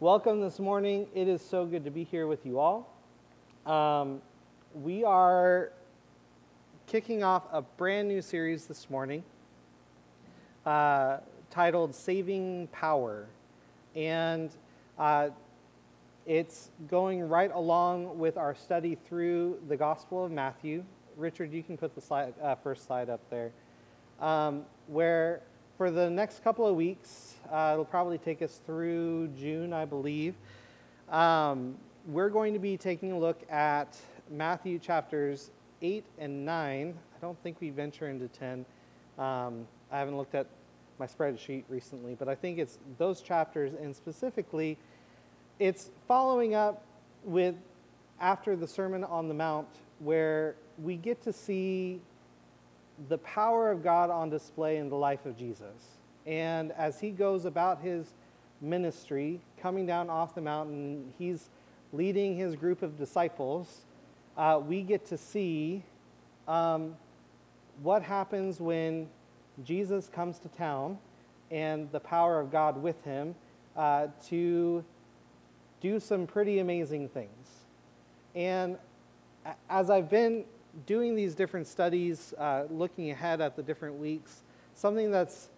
[0.00, 1.08] Welcome this morning.
[1.14, 2.88] It is so good to be here with you all.
[3.66, 4.22] Um,
[4.72, 5.72] we are
[6.86, 9.22] kicking off a brand new series this morning
[10.64, 11.18] uh,
[11.50, 13.26] titled Saving Power.
[13.94, 14.48] And
[14.98, 15.28] uh,
[16.24, 20.82] it's going right along with our study through the Gospel of Matthew.
[21.18, 23.52] Richard, you can put the slide, uh, first slide up there.
[24.18, 25.42] Um, where
[25.76, 30.34] for the next couple of weeks, uh, it'll probably take us through June, I believe.
[31.08, 33.96] Um, we're going to be taking a look at
[34.30, 35.50] Matthew chapters
[35.82, 36.94] 8 and 9.
[36.96, 38.64] I don't think we venture into 10.
[39.18, 40.46] Um, I haven't looked at
[40.98, 44.78] my spreadsheet recently, but I think it's those chapters, and specifically,
[45.58, 46.84] it's following up
[47.24, 47.54] with
[48.20, 52.00] after the Sermon on the Mount, where we get to see
[53.08, 55.99] the power of God on display in the life of Jesus.
[56.30, 58.06] And as he goes about his
[58.60, 61.50] ministry, coming down off the mountain, he's
[61.92, 63.84] leading his group of disciples.
[64.36, 65.82] Uh, we get to see
[66.46, 66.94] um,
[67.82, 69.08] what happens when
[69.64, 70.98] Jesus comes to town
[71.50, 73.34] and the power of God with him
[73.76, 74.84] uh, to
[75.80, 77.48] do some pretty amazing things.
[78.36, 78.78] And
[79.68, 80.44] as I've been
[80.86, 84.42] doing these different studies, uh, looking ahead at the different weeks,
[84.76, 85.48] something that's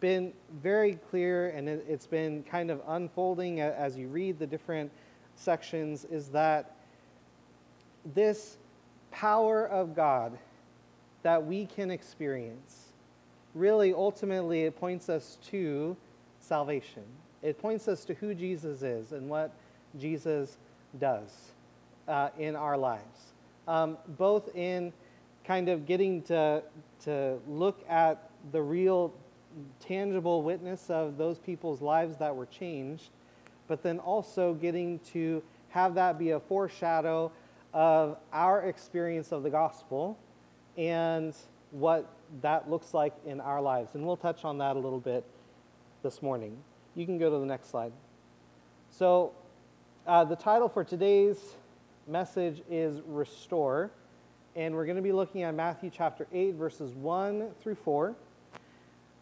[0.00, 4.90] been very clear and it, has been kind of unfolding as you read the different
[5.34, 6.76] sections is that
[8.14, 8.58] this
[9.10, 10.38] power of God
[11.22, 12.92] that we can experience
[13.54, 15.96] really ultimately it points us to
[16.40, 17.04] salvation.
[17.42, 19.52] It points us to who Jesus is and what
[19.98, 20.58] Jesus
[20.98, 21.30] does
[22.06, 23.32] uh, in our lives
[23.68, 24.92] um, both in
[25.44, 26.62] kind of getting to,
[27.04, 29.12] to look at the real
[29.80, 33.10] tangible witness of those people's lives that were changed,
[33.66, 37.30] but then also getting to have that be a foreshadow
[37.74, 40.18] of our experience of the gospel
[40.76, 41.34] and
[41.70, 42.10] what
[42.40, 43.94] that looks like in our lives.
[43.94, 45.24] And we'll touch on that a little bit
[46.02, 46.56] this morning.
[46.94, 47.92] You can go to the next slide.
[48.90, 49.32] So,
[50.06, 51.36] uh, the title for today's
[52.06, 53.90] message is Restore.
[54.56, 58.16] And we're going to be looking at Matthew chapter 8, verses 1 through 4.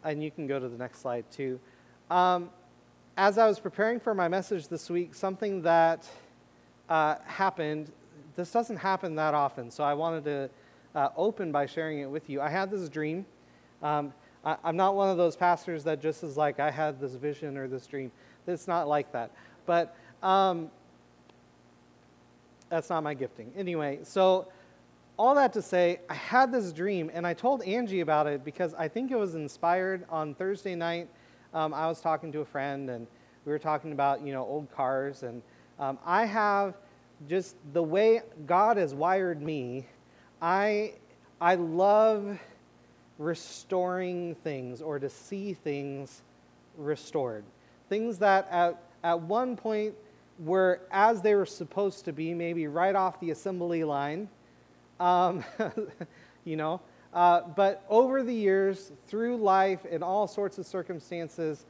[0.03, 1.59] And you can go to the next slide too.
[2.09, 2.49] Um,
[3.17, 6.07] as I was preparing for my message this week, something that
[6.87, 7.91] uh, happened,
[8.35, 10.49] this doesn't happen that often, so I wanted to
[10.95, 12.41] uh, open by sharing it with you.
[12.41, 13.25] I had this dream.
[13.81, 14.13] Um,
[14.45, 17.57] I, am not one of those pastors that just is like, I had this vision
[17.57, 18.11] or this dream.
[18.45, 19.31] It's not like that.
[19.65, 20.71] But um,
[22.69, 23.51] that's not my gifting.
[23.57, 24.47] Anyway, so
[25.17, 28.73] all that to say, I had this dream and I told Angie about it because
[28.75, 31.09] I think it was inspired on Thursday night.
[31.53, 33.07] Um, I was talking to a friend and
[33.45, 35.23] we were talking about, you know, old cars.
[35.23, 35.41] And
[35.79, 36.75] um, I have
[37.27, 39.87] just the way God has wired me,
[40.39, 40.93] I,
[41.41, 42.37] I love
[43.17, 46.21] restoring things or to see things
[46.77, 47.43] restored.
[47.89, 49.95] Things that at, at one point
[50.39, 54.29] were as they were supposed to be, maybe right off the assembly line,
[54.99, 55.43] um,
[56.45, 56.81] you know.
[57.13, 61.65] Uh, but over the years, through life, in all sorts of circumstances,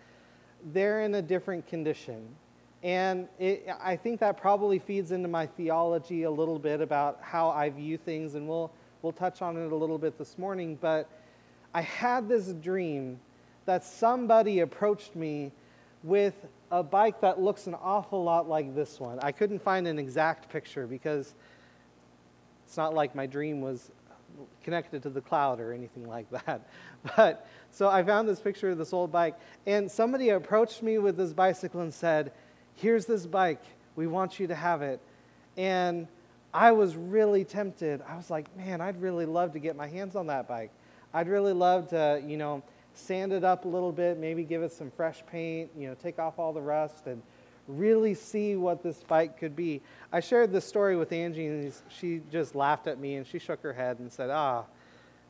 [0.74, 2.28] they're in a different condition.
[2.84, 7.50] And it, I think that probably feeds into my theology a little bit about how
[7.50, 8.72] I view things, and we'll,
[9.02, 10.78] we'll touch on it a little bit this morning.
[10.80, 11.10] But
[11.74, 13.20] I had this dream
[13.66, 15.52] that somebody approached me
[16.04, 16.36] with
[16.72, 19.20] a bike that looks an awful lot like this one.
[19.22, 21.34] I couldn't find an exact picture because
[22.68, 23.92] it's not like my dream was
[24.62, 26.68] connected to the cloud or anything like that.
[27.16, 29.36] But so I found this picture of this old bike,
[29.66, 32.34] and somebody approached me with this bicycle and said,
[32.76, 33.64] Here's this bike.
[33.96, 35.00] We want you to have it.
[35.56, 36.08] And
[36.54, 38.02] I was really tempted.
[38.06, 40.72] I was like, Man, I'd really love to get my hands on that bike.
[41.14, 42.62] I'd really love to, you know,
[42.94, 46.20] sand it up a little bit, maybe give it some fresh paint, you know, take
[46.20, 47.22] off all the rust and
[47.68, 49.82] really see what this bike could be.
[50.12, 53.62] I shared this story with Angie and she just laughed at me and she shook
[53.62, 54.64] her head and said, ah,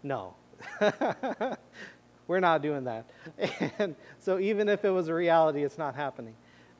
[0.03, 0.33] no.
[2.27, 3.05] We're not doing that.
[3.79, 6.35] And so even if it was a reality, it's not happening.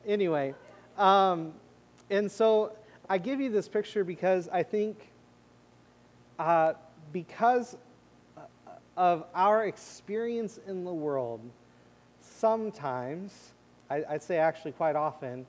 [0.06, 0.54] Anyway,
[0.96, 1.52] um,
[2.10, 2.72] and so
[3.08, 5.10] I give you this picture because I think
[6.38, 6.74] uh,
[7.12, 7.76] because
[8.96, 11.40] of our experience in the world,
[12.20, 13.52] sometimes,
[13.90, 15.46] I, would say actually quite often,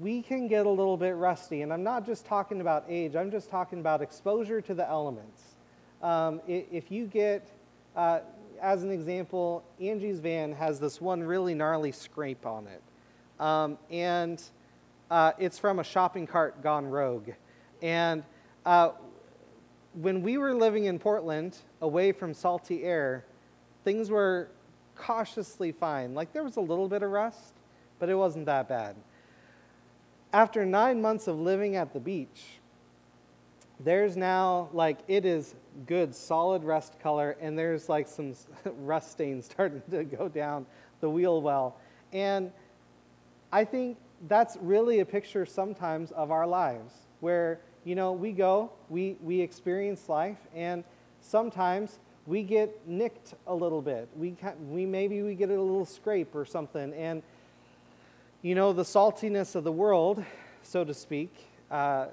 [0.00, 1.62] we can get a little bit rusty.
[1.62, 5.42] And I'm not just talking about age, I'm just talking about exposure to the elements.
[6.02, 7.48] Um, if you get,
[7.96, 8.20] uh,
[8.60, 12.82] as an example, Angie's van has this one really gnarly scrape on it.
[13.40, 14.42] Um, and
[15.10, 17.30] uh, it's from a shopping cart gone rogue.
[17.82, 18.22] And
[18.64, 18.90] uh,
[19.94, 23.24] when we were living in Portland, away from salty air,
[23.84, 24.48] things were
[24.96, 26.14] cautiously fine.
[26.14, 27.54] Like there was a little bit of rust,
[27.98, 28.96] but it wasn't that bad.
[30.32, 32.58] After nine months of living at the beach,
[33.80, 35.54] there's now like it is
[35.86, 38.34] good solid rust color and there's like some
[38.78, 40.64] rust stains starting to go down
[41.00, 41.76] the wheel well
[42.12, 42.52] and
[43.52, 43.96] i think
[44.28, 49.40] that's really a picture sometimes of our lives where you know we go we we
[49.40, 50.84] experience life and
[51.20, 54.36] sometimes we get nicked a little bit we
[54.68, 57.22] we maybe we get a little scrape or something and
[58.42, 60.24] you know the saltiness of the world
[60.62, 61.30] so to speak
[61.70, 62.06] uh,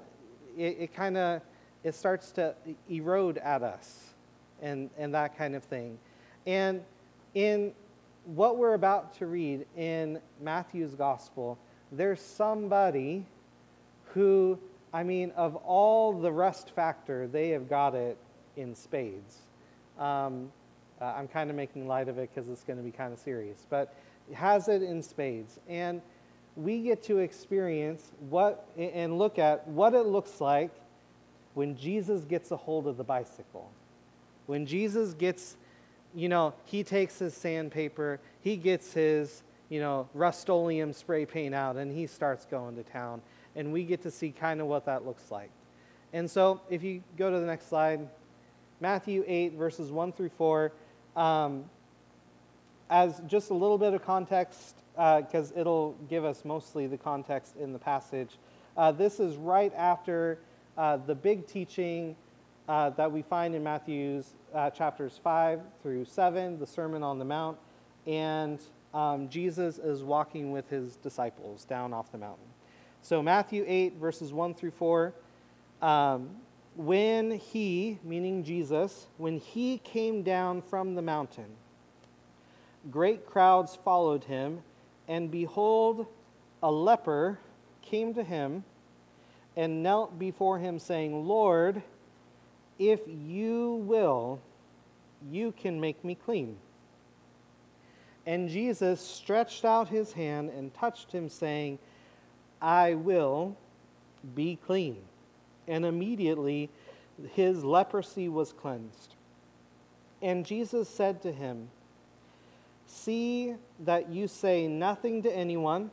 [0.56, 1.40] it, it kind of
[1.84, 2.54] it starts to
[2.88, 4.12] erode at us
[4.60, 5.98] and, and that kind of thing.
[6.46, 6.82] And
[7.34, 7.72] in
[8.24, 11.58] what we're about to read in Matthew's gospel,
[11.90, 13.26] there's somebody
[14.14, 14.58] who,
[14.92, 18.16] I mean, of all the rust factor, they have got it
[18.56, 19.38] in spades.
[19.98, 20.50] Um,
[21.00, 23.18] uh, I'm kind of making light of it because it's going to be kind of
[23.18, 23.94] serious, but
[24.32, 25.58] has it in spades.
[25.68, 26.00] And
[26.56, 30.70] we get to experience what and look at what it looks like
[31.54, 33.70] when Jesus gets a hold of the bicycle.
[34.46, 35.56] When Jesus gets,
[36.14, 41.76] you know, he takes his sandpaper, he gets his, you know, Rust-Oleum spray paint out,
[41.76, 43.22] and he starts going to town.
[43.54, 45.50] And we get to see kind of what that looks like.
[46.12, 48.08] And so if you go to the next slide,
[48.82, 50.72] Matthew 8, verses 1 through 4,
[51.14, 51.66] um,
[52.90, 57.54] as just a little bit of context, because uh, it'll give us mostly the context
[57.56, 58.38] in the passage.
[58.76, 60.40] Uh, this is right after
[60.76, 62.16] uh, the big teaching
[62.68, 67.24] uh, that we find in Matthew's uh, chapters 5 through 7, the Sermon on the
[67.24, 67.58] Mount,
[68.08, 68.60] and
[68.94, 72.46] um, Jesus is walking with his disciples down off the mountain.
[73.00, 75.14] So, Matthew 8, verses 1 through 4.
[75.80, 76.30] Um,
[76.74, 81.56] when he, meaning Jesus, when he came down from the mountain,
[82.90, 84.62] great crowds followed him,
[85.08, 86.06] and behold,
[86.62, 87.38] a leper
[87.82, 88.64] came to him
[89.56, 91.82] and knelt before him, saying, Lord,
[92.78, 94.40] if you will,
[95.30, 96.56] you can make me clean.
[98.24, 101.78] And Jesus stretched out his hand and touched him, saying,
[102.60, 103.56] I will
[104.34, 104.96] be clean.
[105.68, 106.70] And immediately
[107.32, 109.14] his leprosy was cleansed.
[110.20, 111.68] And Jesus said to him,
[112.86, 115.90] See that you say nothing to anyone,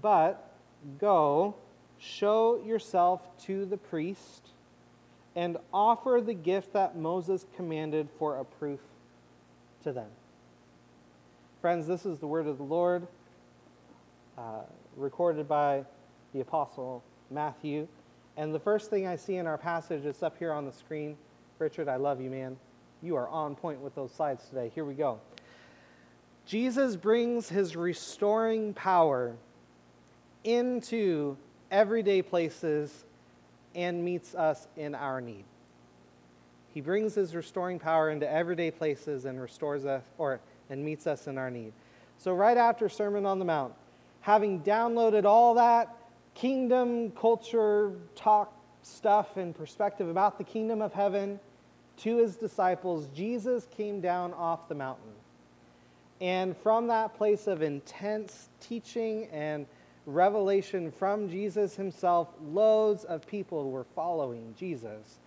[0.00, 0.52] but
[0.98, 1.54] go
[1.98, 4.50] Show yourself to the priest
[5.34, 8.80] and offer the gift that Moses commanded for a proof
[9.82, 10.08] to them.
[11.60, 13.08] Friends, this is the word of the Lord,
[14.36, 14.62] uh,
[14.96, 15.84] recorded by
[16.32, 17.88] the Apostle Matthew.
[18.38, 21.16] And the first thing I see in our passage is up here on the screen.
[21.58, 22.56] Richard, I love you, man.
[23.02, 24.70] You are on point with those slides today.
[24.72, 25.18] Here we go.
[26.46, 29.34] Jesus brings his restoring power
[30.44, 31.36] into
[31.72, 33.04] everyday places
[33.74, 35.44] and meets us in our need.
[36.72, 40.38] He brings his restoring power into everyday places and restores us or
[40.70, 41.72] and meets us in our need.
[42.18, 43.74] So right after Sermon on the Mount,
[44.20, 45.92] having downloaded all that
[46.38, 51.40] kingdom culture talk stuff and perspective about the kingdom of heaven
[51.96, 55.10] to his disciples, Jesus came down off the mountain.
[56.20, 59.66] And from that place of intense teaching and
[60.06, 65.18] revelation from Jesus himself, loads of people were following Jesus.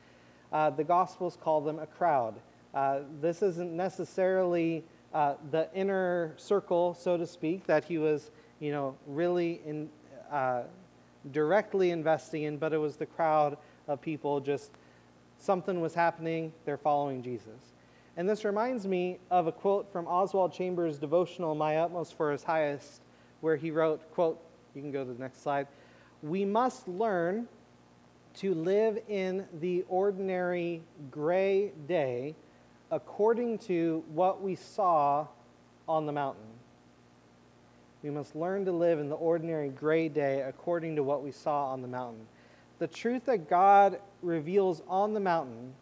[0.52, 2.36] Uh, the Gospels call them a crowd.
[2.74, 8.72] Uh, this isn't necessarily uh, the inner circle, so to speak, that he was, you
[8.72, 9.90] know, really in,
[10.32, 10.64] uh,
[11.32, 14.40] directly investing in, but it was the crowd of people.
[14.40, 14.72] Just
[15.38, 17.74] something was happening; they're following Jesus.
[18.18, 22.44] And this reminds me of a quote from Oswald Chambers' devotional "My Utmost for His
[22.44, 23.02] Highest,"
[23.42, 24.40] where he wrote, "quote."
[24.74, 25.68] You can go to the next slide.
[26.24, 27.48] We must learn
[28.36, 32.36] to live in the ordinary gray day
[32.90, 35.28] according to what we saw
[35.88, 36.51] on the mountain.
[38.04, 41.68] We must learn to live in the ordinary gray day according to what we saw
[41.68, 42.26] on the mountain.
[42.80, 45.74] The truth that God reveals on the mountain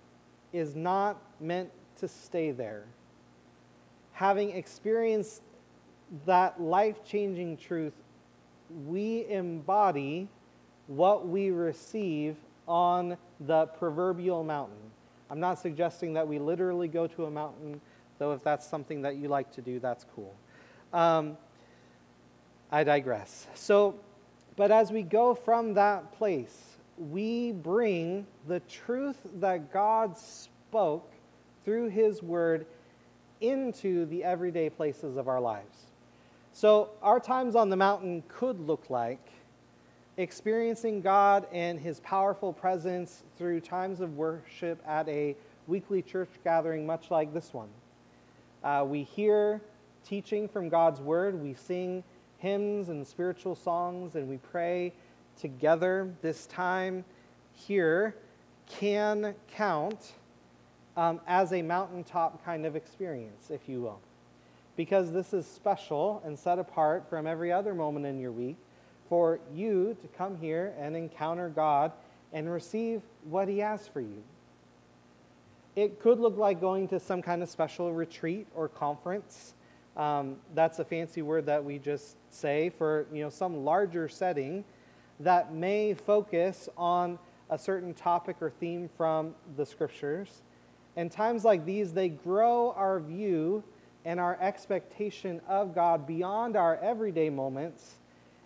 [0.52, 2.84] is not meant to stay there.
[4.14, 5.42] Having experienced
[6.26, 7.94] that life changing truth
[8.88, 10.28] we embody
[10.88, 12.36] what we receive
[12.68, 14.78] on the proverbial mountain.
[15.30, 17.82] I'm not suggesting that we literally go to a mountain,
[18.18, 20.34] though if that's something that you like to do, that's cool.
[20.94, 21.38] Um,
[22.72, 23.48] I digress.
[23.56, 23.96] So,
[24.56, 31.12] but as we go from that place, we bring the truth that God spoke
[31.66, 32.66] through His Word
[33.42, 35.78] into the everyday places of our lives.
[36.52, 39.32] So, our times on the mountain could look like
[40.18, 45.36] experiencing God and His powerful presence through times of worship at a
[45.68, 47.70] weekly church gathering, much like this one.
[48.64, 49.62] Uh, we hear
[50.06, 52.04] teaching from God's Word, we sing
[52.40, 54.94] hymns and spiritual songs, and we pray
[55.40, 56.14] together.
[56.22, 57.06] This time
[57.54, 58.16] here
[58.68, 60.14] can count
[60.98, 64.00] um, as a mountaintop kind of experience, if you will.
[64.76, 68.58] Because this is special and set apart from every other moment in your week
[69.08, 71.92] for you to come here and encounter God
[72.32, 74.24] and receive what He has for you.
[75.76, 79.54] It could look like going to some kind of special retreat or conference.
[79.98, 84.64] Um, that's a fancy word that we just say for you know some larger setting
[85.20, 87.20] that may focus on
[87.50, 90.42] a certain topic or theme from the scriptures.
[90.96, 93.64] And times like these, they grow our view
[94.06, 97.96] and our expectation of God beyond our everyday moments,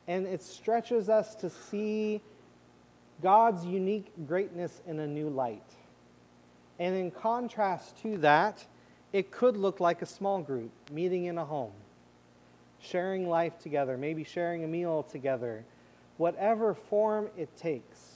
[0.08, 2.22] and it stretches us to see
[3.22, 5.64] God's unique greatness in a new light.
[6.80, 8.66] And in contrast to that,
[9.14, 11.72] it could look like a small group meeting in a home,
[12.80, 15.64] sharing life together, maybe sharing a meal together,
[16.18, 18.14] whatever form it takes.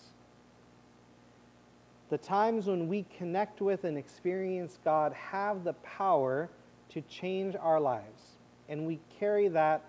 [2.09, 6.49] The times when we connect with and experience God have the power
[6.89, 8.37] to change our lives.
[8.69, 9.83] And we carry that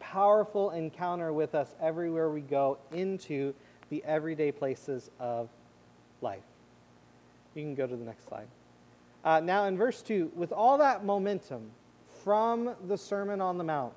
[0.00, 3.54] powerful encounter with us everywhere we go into
[3.90, 5.48] the everyday places of
[6.22, 6.42] life.
[7.54, 8.46] You can go to the next slide.
[9.24, 11.70] Uh, now, in verse 2, with all that momentum
[12.24, 13.92] from the Sermon on the Mount,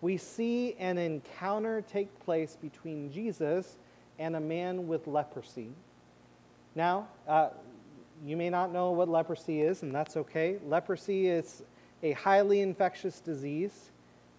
[0.00, 3.76] we see an encounter take place between Jesus
[4.18, 5.70] and a man with leprosy.
[6.74, 7.48] Now, uh,
[8.24, 10.58] you may not know what leprosy is, and that's okay.
[10.64, 11.62] Leprosy is
[12.02, 13.90] a highly infectious disease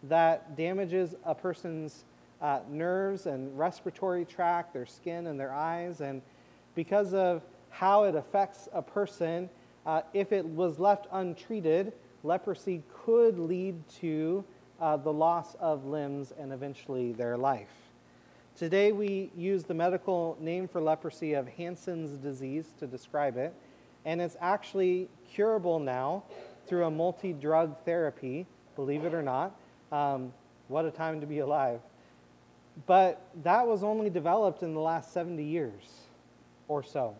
[0.03, 2.05] that damages a person's
[2.41, 6.01] uh, nerves and respiratory tract, their skin, and their eyes.
[6.01, 6.21] And
[6.75, 9.49] because of how it affects a person,
[9.87, 14.43] uh, if it was left untreated, leprosy could lead to
[14.81, 17.71] uh, the loss of limbs and eventually their life.
[18.57, 23.53] Today, we use the medical name for leprosy of Hansen's disease to describe it,
[24.03, 26.23] and it's actually curable now
[26.67, 29.55] through a multi drug therapy, believe it or not.
[29.91, 30.33] Um,
[30.67, 31.79] what a time to be alive.
[32.87, 36.01] But that was only developed in the last 70 years
[36.67, 37.15] or so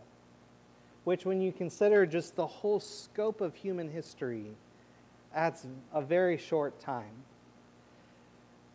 [1.08, 4.48] which, when you consider just the whole scope of human history,
[5.34, 7.24] that's a very short time.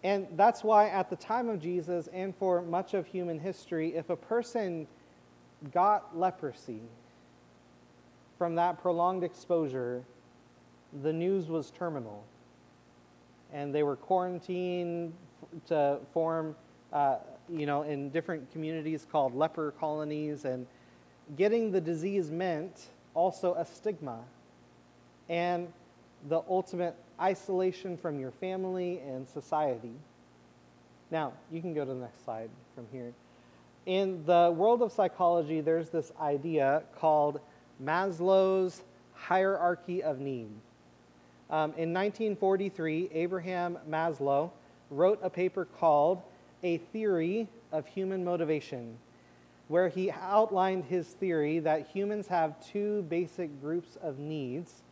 [0.03, 4.09] And that's why, at the time of Jesus and for much of human history, if
[4.09, 4.87] a person
[5.75, 6.81] got leprosy
[8.39, 10.03] from that prolonged exposure,
[11.03, 12.25] the news was terminal.
[13.53, 15.12] And they were quarantined
[15.67, 16.57] to form,
[16.95, 17.17] uh,
[17.51, 20.47] you know, in different communities called leper colonies.
[20.47, 20.67] And
[21.37, 24.21] getting the disease meant also a stigma
[25.29, 25.73] and
[26.29, 29.95] the ultimate isolation from your family and society.
[31.11, 33.12] Now, you can go to the next slide from here.
[33.87, 37.41] In the world of psychology, there's this idea called
[37.83, 38.83] Maslow's
[39.14, 40.49] hierarchy of need.
[41.50, 44.50] Um, in 1943, Abraham Maslow
[44.91, 46.23] wrote a paper called
[46.62, 48.97] A Theory of Human Motivation
[49.73, 54.83] where he outlined his theory that humans have two basic groups of needs.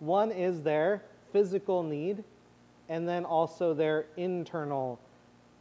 [0.00, 2.24] One is their physical need,
[2.88, 4.98] and then also their internal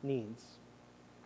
[0.01, 0.44] needs.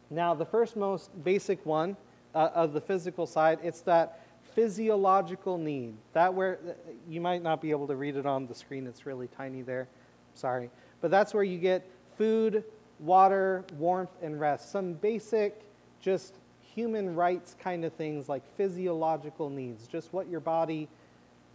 [0.10, 1.96] Now, the first most basic one
[2.36, 5.94] uh, of the physical side, it's that physiological need.
[6.12, 6.60] That where
[7.08, 9.88] you might not be able to read it on the screen, it's really tiny there.
[10.34, 10.70] Sorry.
[11.00, 12.66] But that's where you get food,
[13.00, 14.70] water, warmth, and rest.
[14.70, 15.62] Some basic,
[16.02, 16.34] just
[16.78, 20.88] human rights kind of things like physiological needs, just what your body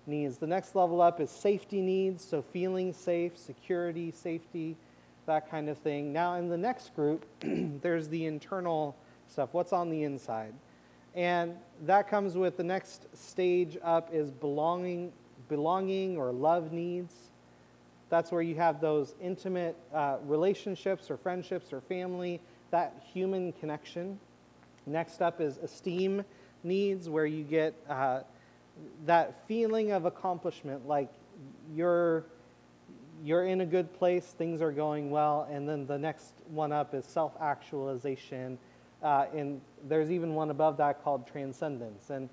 [0.04, 0.36] needs.
[0.36, 4.74] The next level up is safety needs, so feeling safe, security, safety,
[5.26, 6.12] that kind of thing.
[6.12, 8.96] Now, in the next group, there's the internal
[9.28, 10.54] stuff, what's on the inside.
[11.14, 15.12] And that comes with the next stage up is belonging,
[15.48, 17.14] belonging or love needs.
[18.08, 22.40] That's where you have those intimate uh, relationships or friendships or family,
[22.72, 24.18] that human connection.
[24.86, 26.24] Next up is esteem
[26.64, 28.20] needs, where you get uh,
[29.06, 31.10] that feeling of accomplishment, like
[31.74, 32.24] you're,
[33.24, 36.94] you're in a good place, things are going well, and then the next one up
[36.94, 38.58] is self actualization.
[39.02, 42.10] Uh, and there's even one above that called transcendence.
[42.10, 42.28] And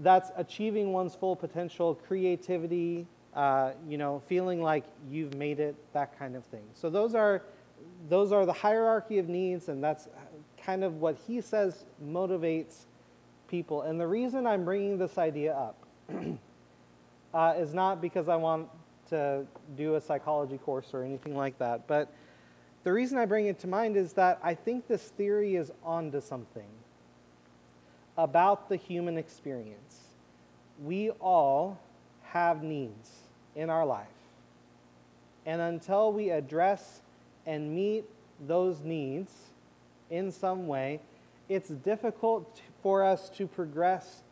[0.00, 6.18] that's achieving one's full potential, creativity, uh, you know, feeling like you've made it, that
[6.18, 6.64] kind of thing.
[6.74, 7.42] So those are
[8.08, 10.08] those are the hierarchy of needs, and that's
[10.68, 12.84] kind of what he says motivates
[13.48, 13.80] people.
[13.80, 15.78] And the reason I'm bringing this idea up
[17.32, 18.68] uh, is not because I want
[19.08, 19.46] to
[19.78, 22.12] do a psychology course or anything like that, but
[22.84, 26.20] the reason I bring it to mind is that I think this theory is onto
[26.20, 26.68] something
[28.18, 30.00] about the human experience.
[30.84, 31.78] We all
[32.24, 33.10] have needs
[33.56, 34.06] in our life.
[35.46, 37.00] And until we address
[37.46, 38.04] and meet
[38.46, 39.47] those needs
[40.10, 41.00] in some way,
[41.48, 44.22] it's difficult for us to progress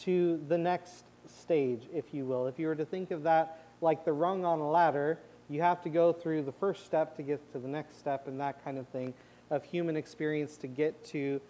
[0.00, 2.46] to the next stage, if you will.
[2.46, 5.18] If you were to think of that like the rung on a ladder,
[5.48, 8.40] you have to go through the first step to get to the next step and
[8.40, 9.14] that kind of thing
[9.50, 11.40] of human experience to get to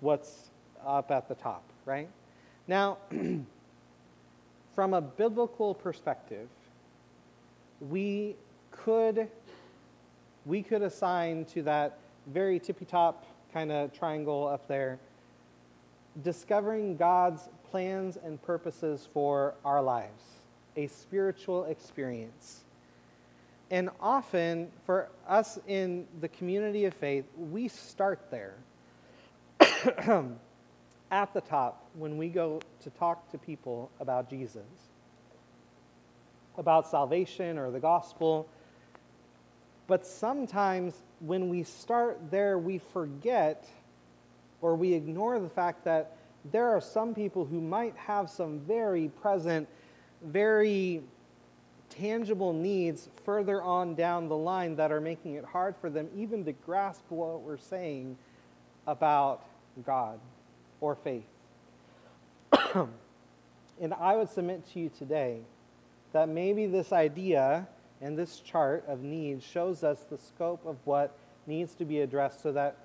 [0.00, 0.50] what's
[0.86, 2.08] up at the top, right?
[2.68, 2.98] Now,
[4.74, 6.48] from a biblical perspective,
[7.80, 8.36] we
[8.70, 9.28] could
[10.46, 14.98] we could assign to that very tippy top kind of triangle up there
[16.22, 20.22] discovering God's plans and purposes for our lives,
[20.76, 22.64] a spiritual experience.
[23.70, 28.54] And often, for us in the community of faith, we start there.
[31.10, 34.62] at the top when we go to talk to people about Jesus,
[36.56, 38.48] about salvation or the gospel.
[39.86, 43.68] But sometimes when we start there, we forget
[44.62, 46.16] or we ignore the fact that
[46.50, 49.68] there are some people who might have some very present,
[50.22, 51.02] very
[51.90, 56.44] tangible needs further on down the line that are making it hard for them even
[56.44, 58.16] to grasp what we're saying
[58.86, 59.44] about
[59.84, 60.18] God
[60.80, 61.26] or faith.
[62.74, 65.40] and I would submit to you today
[66.12, 67.66] that maybe this idea
[68.00, 72.42] and this chart of needs shows us the scope of what needs to be addressed
[72.42, 72.76] so that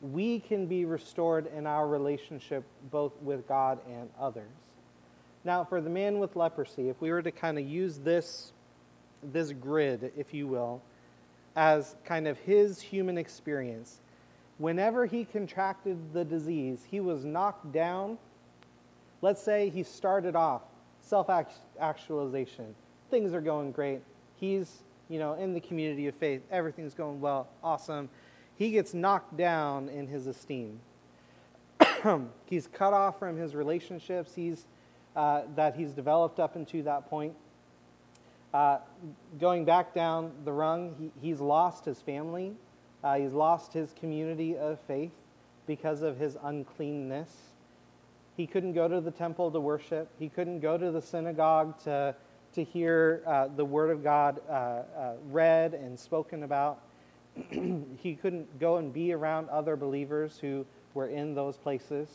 [0.00, 4.50] we can be restored in our relationship both with God and others.
[5.44, 8.52] Now, for the man with leprosy, if we were to kind of use this,
[9.22, 10.82] this grid, if you will,
[11.56, 14.00] as kind of his human experience,
[14.58, 18.18] whenever he contracted the disease, he was knocked down.
[19.20, 20.62] Let's say he started off
[21.02, 21.28] self
[21.78, 22.74] actualization.
[23.10, 24.00] Things are going great.
[24.36, 26.42] He's, you know, in the community of faith.
[26.50, 27.48] Everything's going well.
[27.62, 28.08] Awesome.
[28.56, 30.80] He gets knocked down in his esteem.
[32.46, 34.66] he's cut off from his relationships he's,
[35.16, 37.34] uh, that he's developed up into that point.
[38.52, 38.78] Uh,
[39.40, 42.52] going back down the rung, he, he's lost his family.
[43.02, 45.10] Uh, he's lost his community of faith
[45.66, 47.30] because of his uncleanness.
[48.36, 50.08] He couldn't go to the temple to worship.
[50.18, 52.14] He couldn't go to the synagogue to,
[52.54, 56.80] to hear uh, the word of God uh, uh read and spoken about.
[57.50, 60.64] he couldn't go and be around other believers who
[60.94, 62.08] were in those places.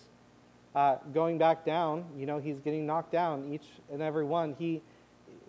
[0.75, 4.56] Uh, going back down, you know, he's getting knocked down each and every one.
[4.58, 4.82] He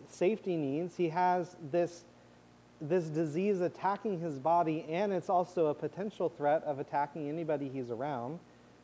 [0.09, 0.97] safety needs.
[0.97, 2.05] He has this
[2.81, 7.91] this disease attacking his body, and it's also a potential threat of attacking anybody he's
[7.91, 8.39] around.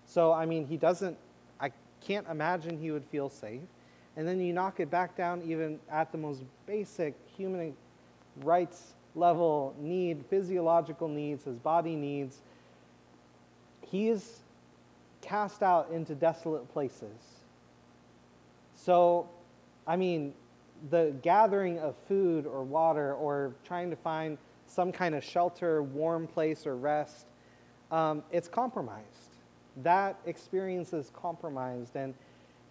[0.05, 1.17] So, I mean, he doesn't,
[1.59, 3.63] I can't imagine he would feel safe.
[4.17, 7.75] And then you knock it back down even at the most basic human
[8.43, 12.41] rights level need, physiological needs, his body needs.
[13.83, 14.41] He is
[15.21, 17.43] cast out into desolate places.
[18.75, 19.29] So,
[19.87, 20.35] I mean,
[20.91, 26.27] the gathering of food or water or trying to find some kind of shelter, warm
[26.27, 27.27] place, or rest,
[27.91, 29.05] um, it's compromised.
[29.83, 31.97] That experience is compromised.
[31.97, 32.15] And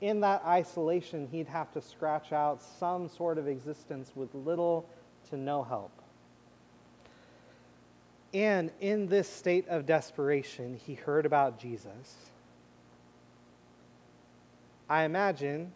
[0.02, 4.88] in that isolation, he'd have to scratch out some sort of existence with little
[5.30, 5.92] to no help.
[8.34, 12.16] And in this state of desperation, he heard about Jesus.
[14.90, 15.72] I imagine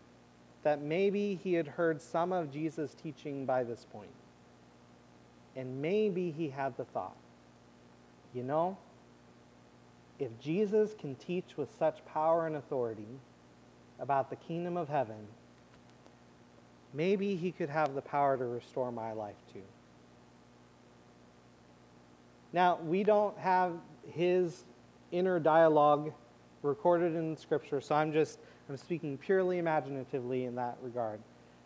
[0.64, 4.10] that maybe he had heard some of Jesus' teaching by this point.
[5.56, 7.16] And maybe he had the thought,
[8.34, 8.78] you know,
[10.20, 13.08] if Jesus can teach with such power and authority
[14.00, 15.28] about the kingdom of heaven,
[16.94, 19.62] maybe he could have the power to restore my life too.
[22.52, 23.74] Now, we don't have
[24.12, 24.64] his
[25.12, 26.12] inner dialogue
[26.64, 31.20] recorded in Scripture, so I'm just I'm speaking purely imaginatively in that regard.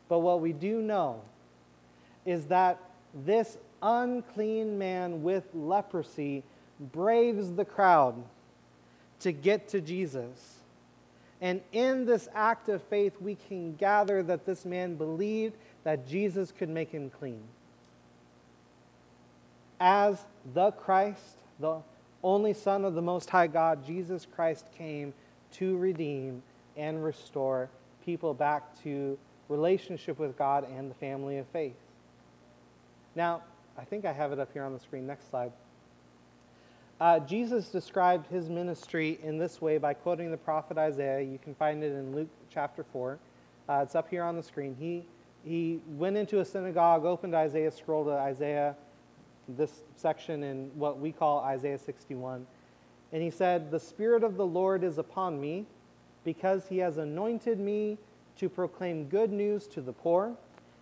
[0.08, 1.22] But what we do know
[2.26, 2.80] is that
[3.26, 6.44] this unclean man with leprosy
[6.80, 8.16] braves the crowd
[9.20, 10.60] to get to Jesus.
[11.44, 16.54] And in this act of faith, we can gather that this man believed that Jesus
[16.58, 17.44] could make him clean.
[19.78, 21.80] As the Christ, the
[22.24, 25.14] only Son of the Most High God, Jesus Christ came
[25.52, 26.42] to redeem
[26.78, 27.70] and restore
[28.06, 31.76] people back to relationship with God and the family of faith.
[33.16, 33.42] Now,
[33.78, 35.06] I think I have it up here on the screen.
[35.06, 35.52] Next slide.
[37.04, 41.20] Uh, Jesus described his ministry in this way by quoting the prophet Isaiah.
[41.20, 43.20] You can find it in Luke chapter 4.
[43.68, 44.74] Uh, it's up here on the screen.
[44.80, 45.04] He,
[45.44, 48.78] he went into a synagogue, opened Isaiah's scroll to Isaiah,
[49.50, 52.48] this section in what we call Isaiah 61.
[53.12, 55.66] And he said, The Spirit of the Lord is upon me
[56.24, 57.98] because he has anointed me
[58.38, 60.38] to proclaim good news to the poor.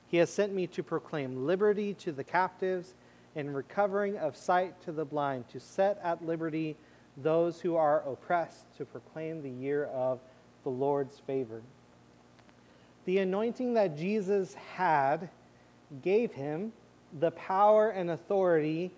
[0.05, 2.93] He has sent me to proclaim liberty to the captives
[3.35, 6.75] and recovering of sight to the blind, to set at liberty
[7.17, 10.19] those who are oppressed, to proclaim the year of
[10.63, 11.61] the Lord's favor.
[13.05, 15.29] The anointing that Jesus had
[16.01, 16.71] gave him
[17.19, 18.91] the power and authority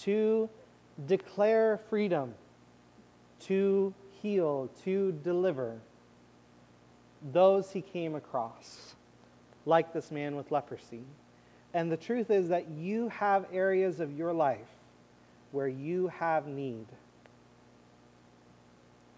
[0.00, 0.48] to
[1.06, 2.34] declare freedom,
[3.40, 5.78] to heal, to deliver
[7.32, 8.94] those he came across,
[9.64, 11.02] like this man with leprosy.
[11.76, 14.66] And the truth is that you have areas of your life
[15.52, 16.86] where you have need,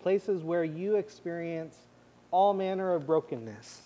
[0.02, 1.78] places where you experience
[2.32, 3.82] all manner of brokenness.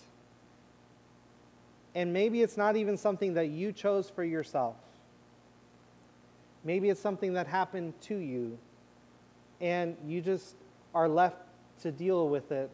[1.93, 4.75] And maybe it's not even something that you chose for yourself.
[6.63, 8.57] Maybe it's something that happened to you,
[9.61, 10.55] and you just
[10.95, 11.37] are left
[11.83, 12.71] to deal with it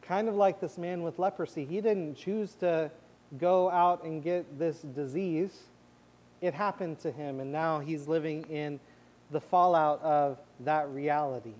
[0.00, 1.66] kind of like this man with leprosy.
[1.66, 2.90] He didn't choose to
[3.36, 5.64] go out and get this disease,
[6.40, 8.80] it happened to him, and now he's living in
[9.30, 11.54] the fallout of that reality.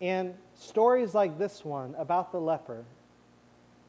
[0.00, 2.84] And stories like this one about the leper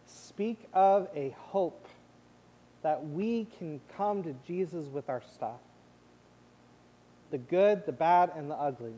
[0.06, 1.88] speak of a hope
[2.82, 5.60] that we can come to Jesus with our stuff
[7.32, 8.94] the good, the bad, and the ugly.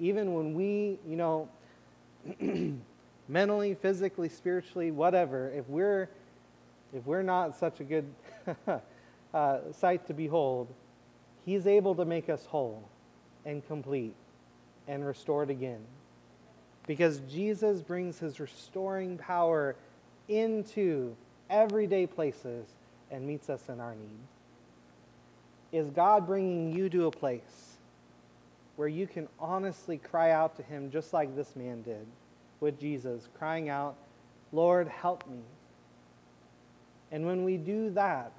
[0.00, 1.48] Even when we, you know,
[3.28, 6.08] mentally, physically, spiritually, whatever, if we're
[6.94, 8.06] if we're not such a good
[9.34, 10.68] uh, sight to behold,
[11.44, 12.82] He's able to make us whole
[13.44, 14.14] and complete
[14.88, 15.80] and restored again.
[16.86, 19.76] Because Jesus brings His restoring power
[20.28, 21.14] into
[21.50, 22.66] everyday places
[23.10, 24.18] and meets us in our need.
[25.72, 27.76] Is God bringing you to a place
[28.76, 32.06] where you can honestly cry out to Him just like this man did
[32.60, 33.96] with Jesus, crying out,
[34.52, 35.40] Lord, help me.
[37.12, 38.32] And when we do that,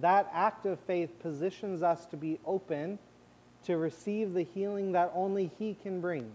[0.00, 2.98] that act of faith positions us to be open
[3.64, 6.30] to receive the healing that only He can bring.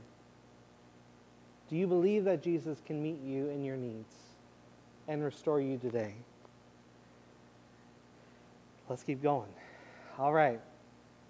[1.70, 4.16] Do you believe that Jesus can meet you in your needs
[5.08, 6.16] and restore you today?
[8.88, 9.50] Let's keep going.
[10.18, 10.60] All right.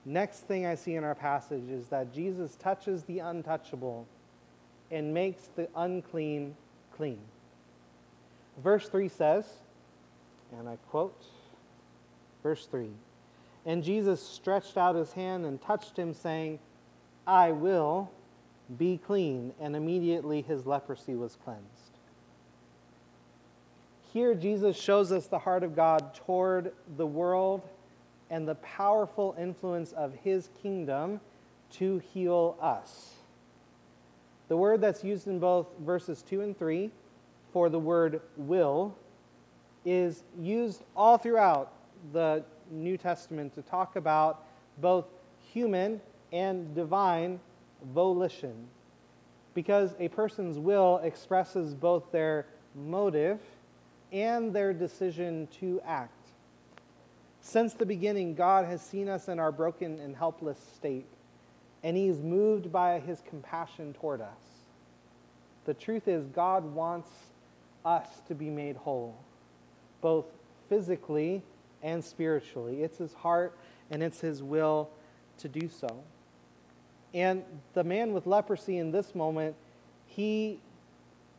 [0.05, 4.07] Next thing I see in our passage is that Jesus touches the untouchable
[4.91, 6.55] and makes the unclean
[6.95, 7.19] clean.
[8.63, 9.45] Verse 3 says,
[10.57, 11.23] and I quote,
[12.43, 12.89] verse 3
[13.65, 16.59] And Jesus stretched out his hand and touched him, saying,
[17.27, 18.09] I will
[18.77, 19.53] be clean.
[19.59, 21.63] And immediately his leprosy was cleansed.
[24.11, 27.61] Here, Jesus shows us the heart of God toward the world
[28.31, 31.19] and the powerful influence of his kingdom
[31.73, 33.18] to heal us.
[34.49, 36.91] The word that's used in both verses 2 and 3
[37.53, 38.95] for the word will
[39.85, 41.71] is used all throughout
[42.13, 44.43] the New Testament to talk about
[44.79, 45.05] both
[45.53, 47.39] human and divine
[47.93, 48.67] volition.
[49.53, 53.39] Because a person's will expresses both their motive
[54.11, 56.13] and their decision to act.
[57.41, 61.07] Since the beginning, God has seen us in our broken and helpless state,
[61.83, 64.65] and He is moved by His compassion toward us.
[65.65, 67.09] The truth is, God wants
[67.85, 69.15] us to be made whole,
[70.01, 70.25] both
[70.67, 71.41] physically
[71.83, 72.83] and spiritually.
[72.83, 73.57] It's His heart
[73.91, 74.89] and it's His will
[75.39, 76.03] to do so.
[77.13, 79.55] And the man with leprosy in this moment,
[80.05, 80.59] he,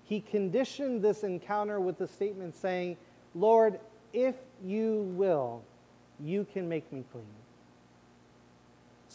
[0.05, 2.97] he conditioned this encounter with the statement saying,
[3.35, 3.79] Lord,
[4.13, 5.63] if you will,
[6.19, 7.25] you can make me clean.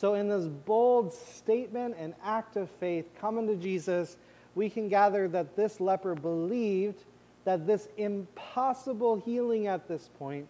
[0.05, 4.17] So, in this bold statement and act of faith coming to Jesus,
[4.53, 7.03] we can gather that this leper believed
[7.43, 10.47] that this impossible healing at this point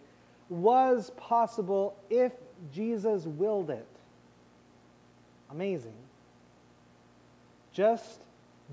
[0.50, 2.32] was possible if
[2.70, 3.88] Jesus willed it.
[5.50, 5.96] Amazing.
[7.72, 8.20] Just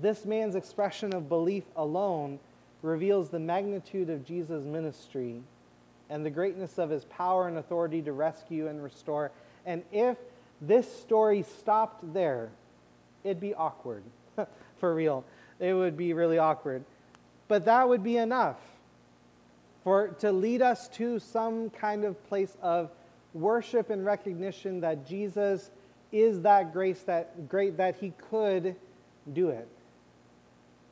[0.02, 2.38] this man's expression of belief alone
[2.82, 5.40] reveals the magnitude of Jesus' ministry
[6.10, 9.30] and the greatness of his power and authority to rescue and restore.
[9.64, 10.18] And if
[10.60, 12.50] this story stopped there,
[13.22, 14.02] it'd be awkward.
[14.78, 15.24] For real.
[15.60, 16.84] It would be really awkward.
[17.48, 18.58] But that would be enough
[19.84, 22.90] for to lead us to some kind of place of
[23.34, 25.70] worship and recognition that Jesus
[26.10, 28.74] is that grace that great that he could
[29.32, 29.68] do it.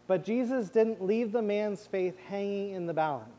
[0.06, 3.30] But Jesus didn't leave the man's faith hanging in the balance.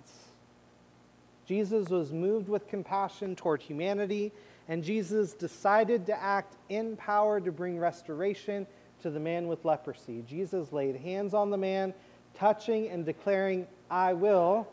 [1.46, 4.32] Jesus was moved with compassion toward humanity,
[4.68, 8.66] and Jesus decided to act in power to bring restoration
[9.02, 10.24] to the man with leprosy.
[10.28, 11.94] Jesus laid hands on the man,
[12.34, 14.68] touching and declaring, I will,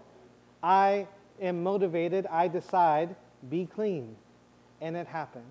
[0.62, 1.08] I
[1.40, 3.16] am motivated, I decide,
[3.48, 4.16] be clean.
[4.80, 5.44] And it happened.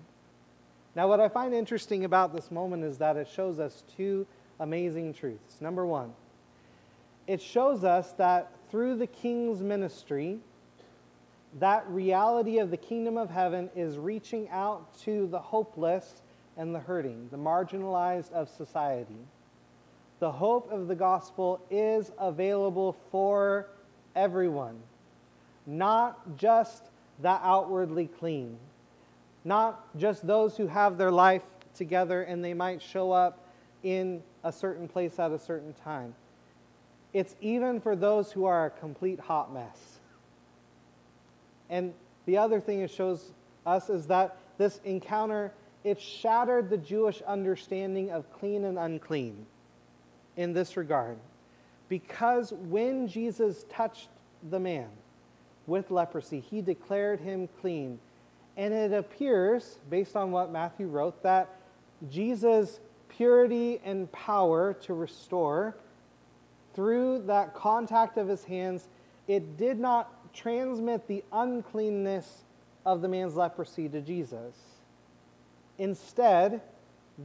[0.96, 4.26] Now, what I find interesting about this moment is that it shows us two
[4.58, 5.60] amazing truths.
[5.60, 6.12] Number one,
[7.26, 10.40] it shows us that through the king's ministry,
[11.58, 16.22] that reality of the kingdom of heaven is reaching out to the hopeless
[16.56, 19.26] and the hurting, the marginalized of society.
[20.20, 23.68] The hope of the gospel is available for
[24.14, 24.78] everyone,
[25.66, 26.84] not just
[27.20, 28.58] the outwardly clean,
[29.44, 31.42] not just those who have their life
[31.74, 33.46] together and they might show up
[33.82, 36.14] in a certain place at a certain time.
[37.12, 39.89] It's even for those who are a complete hot mess.
[41.70, 41.94] And
[42.26, 43.32] the other thing it shows
[43.64, 45.52] us is that this encounter
[45.82, 49.46] it shattered the Jewish understanding of clean and unclean
[50.36, 51.16] in this regard.
[51.88, 54.08] Because when Jesus touched
[54.50, 54.88] the man
[55.66, 57.98] with leprosy, he declared him clean.
[58.56, 61.48] And it appears, based on what Matthew wrote, that
[62.10, 65.74] Jesus' purity and power to restore,
[66.74, 68.86] through that contact of his hands,
[69.26, 72.44] it did not transmit the uncleanness
[72.86, 74.54] of the man's leprosy to Jesus.
[75.78, 76.60] Instead,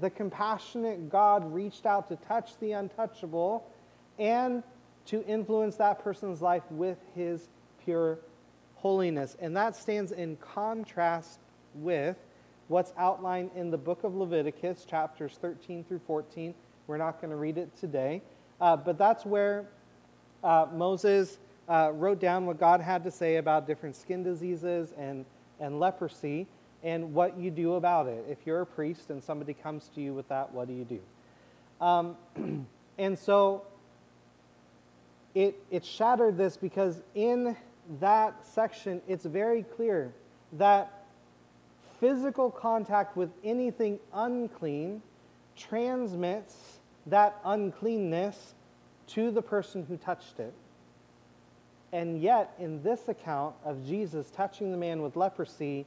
[0.02, 3.66] the compassionate God reached out to touch the untouchable
[4.20, 4.64] and
[5.06, 7.50] to influence that person's life with his
[7.84, 8.20] pure
[8.76, 9.38] holiness.
[9.40, 11.40] And that stands in contrast
[11.76, 12.18] with
[12.68, 16.54] what's outlined in the book of Leviticus, chapters 13 through 14.
[16.88, 18.22] We're not going to read it today,
[18.60, 19.66] uh, but that's where
[20.44, 25.26] uh, Moses uh, wrote down what God had to say about different skin diseases and,
[25.60, 26.48] and leprosy
[26.84, 28.24] and what you do about it.
[28.30, 31.00] If you're a priest and somebody comes to you with that, what do you do?
[31.82, 33.64] Um, and so
[35.34, 37.56] it, it shattered this because in
[38.00, 40.14] that section, it's very clear
[40.54, 41.06] that
[42.00, 45.02] physical contact with anything unclean
[45.56, 48.54] transmits that uncleanness
[49.08, 50.54] to the person who touched it.
[51.96, 55.86] And yet, in this account of Jesus touching the man with leprosy,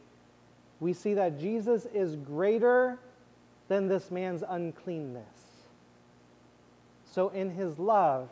[0.81, 2.99] we see that Jesus is greater
[3.69, 5.27] than this man's uncleanness.
[7.05, 8.31] So, in his love,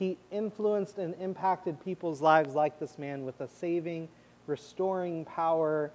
[0.00, 4.08] he influenced and impacted people's lives like this man with a saving,
[4.48, 5.92] restoring power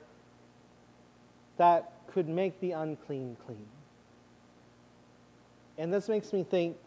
[1.58, 3.68] that could make the unclean clean.
[5.78, 6.78] And this makes me think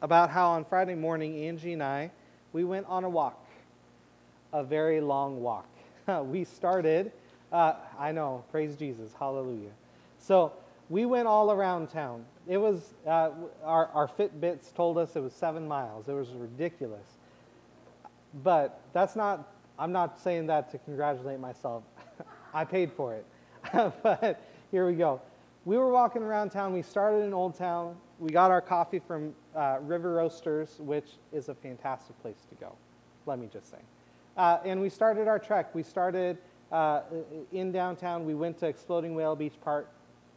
[0.00, 2.12] about how on Friday morning, Angie and I,
[2.54, 3.41] we went on a walk,
[4.52, 5.68] a very long walk.
[6.24, 7.12] we started
[7.52, 9.70] uh, I know, praise Jesus, hallelujah.
[10.18, 10.52] So
[10.88, 12.24] we went all around town.
[12.48, 13.30] It was, uh,
[13.62, 16.08] our, our Fitbits told us it was seven miles.
[16.08, 17.06] It was ridiculous.
[18.42, 21.82] But that's not, I'm not saying that to congratulate myself.
[22.54, 23.26] I paid for it.
[24.02, 25.20] but here we go.
[25.64, 26.72] We were walking around town.
[26.72, 27.96] We started in Old Town.
[28.18, 32.72] We got our coffee from uh, River Roasters, which is a fantastic place to go,
[33.26, 33.78] let me just say.
[34.36, 35.74] Uh, and we started our trek.
[35.74, 36.38] We started
[36.70, 37.02] uh,
[37.52, 38.24] in downtown.
[38.24, 39.88] We went to Exploding Whale Beach Park,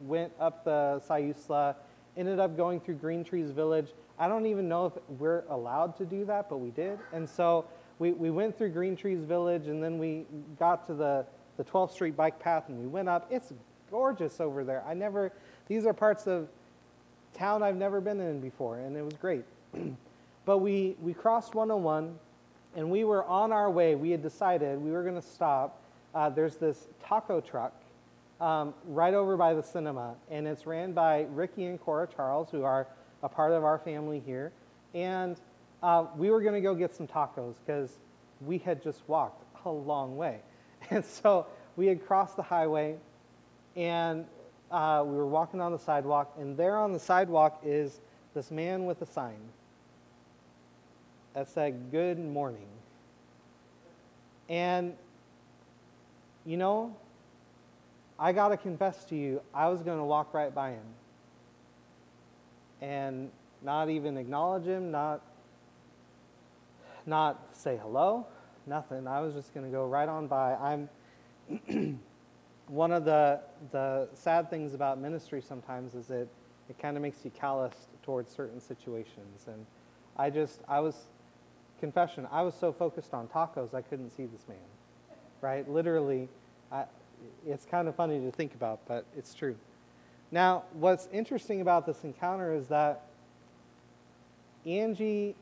[0.01, 1.75] went up the Siuslaw,
[2.17, 3.88] ended up going through Green Trees Village.
[4.19, 6.99] I don't even know if we're allowed to do that, but we did.
[7.13, 7.65] And so
[7.99, 10.25] we, we went through Green Trees Village and then we
[10.60, 11.25] got to the,
[11.58, 13.27] the 12th Street bike path and we went up.
[13.29, 13.53] It's
[13.89, 14.84] gorgeous over there.
[14.86, 15.31] I never,
[15.67, 16.49] these are parts of
[17.34, 19.43] town I've never been in before, and it was great.
[20.45, 22.17] but we, we crossed 101
[22.75, 23.95] and we were on our way.
[23.95, 25.81] We had decided we were going to stop
[26.15, 27.73] uh, there's this taco truck
[28.39, 32.63] um, right over by the cinema, and it's ran by Ricky and Cora Charles, who
[32.63, 32.88] are
[33.21, 34.53] a part of our family here.
[34.93, 35.35] And
[35.83, 37.97] uh, we were going to go get some tacos because
[38.39, 40.39] we had just walked a long way.
[40.91, 42.97] And so we had crossed the highway,
[43.75, 44.25] and
[44.69, 48.01] uh, we were walking on the sidewalk, and there on the sidewalk is
[48.35, 49.39] this man with a sign
[51.35, 52.65] that said, Good morning.
[54.49, 54.95] And,
[56.45, 56.95] you know,
[58.17, 60.85] I got to confess to you, I was going to walk right by him
[62.81, 63.29] and
[63.61, 65.21] not even acknowledge him, not,
[67.05, 68.25] not say hello,
[68.65, 69.07] nothing.
[69.07, 70.53] I was just going to go right on by.
[70.55, 70.89] I'm
[72.67, 76.29] one of the, the sad things about ministry sometimes is it,
[76.69, 79.47] it kind of makes you calloused towards certain situations.
[79.47, 79.65] And
[80.15, 80.95] I just, I was,
[81.79, 84.57] confession, I was so focused on tacos, I couldn't see this man,
[85.41, 85.69] right?
[85.69, 86.29] Literally,
[86.71, 86.85] I,
[87.45, 89.55] it's kind of funny to think about, but it's true.
[90.31, 93.03] Now, what's interesting about this encounter is that
[94.65, 95.35] Angie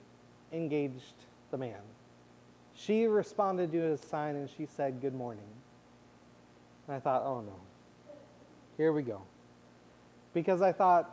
[0.51, 1.15] engaged
[1.51, 1.79] the man.
[2.75, 5.43] She responded to his sign and she said, Good morning.
[6.87, 7.55] And I thought, oh no,
[8.77, 9.21] here we go.
[10.33, 11.09] Because I thought,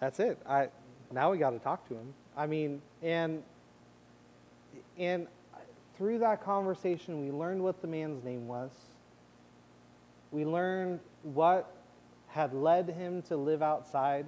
[0.00, 0.38] that's it.
[0.48, 0.68] I
[1.12, 2.14] now we got to talk to him.
[2.36, 3.42] I mean, and
[4.98, 5.26] and
[5.96, 8.70] through that conversation, we learned what the man's name was.
[10.30, 11.72] We learned what
[12.28, 14.26] had led him to live outside.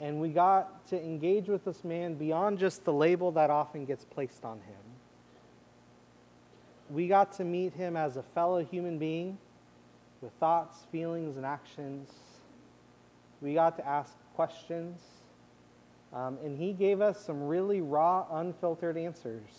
[0.00, 4.04] And we got to engage with this man beyond just the label that often gets
[4.04, 4.76] placed on him.
[6.90, 9.38] We got to meet him as a fellow human being
[10.20, 12.10] with thoughts, feelings, and actions.
[13.40, 15.00] We got to ask questions.
[16.16, 19.50] Um, and he gave us some really raw, unfiltered answers.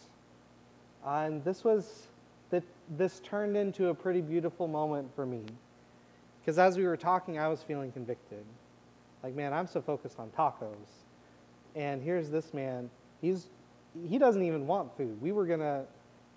[1.06, 2.08] Uh, and this was
[2.50, 2.64] that
[2.98, 5.44] this turned into a pretty beautiful moment for me.
[6.42, 8.44] Because as we were talking, I was feeling convicted.
[9.22, 11.06] Like, man, I'm so focused on tacos.
[11.76, 12.90] And here's this man,
[13.22, 13.48] he's
[14.08, 15.22] he doesn't even want food.
[15.22, 15.86] We were gonna